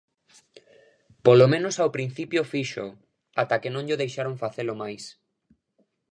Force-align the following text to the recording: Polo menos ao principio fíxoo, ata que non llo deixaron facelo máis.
Polo 1.25 1.45
menos 1.53 1.75
ao 1.77 1.93
principio 1.97 2.41
fíxoo, 2.51 2.91
ata 3.41 3.59
que 3.61 3.73
non 3.73 3.85
llo 3.87 3.99
deixaron 4.01 4.39
facelo 4.43 4.73
máis. 4.81 5.03